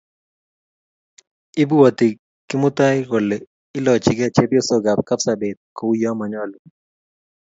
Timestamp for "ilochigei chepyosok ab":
3.77-4.99